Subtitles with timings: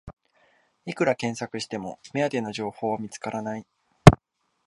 [0.85, 3.67] いくら検索しても目当ての情報は見つからない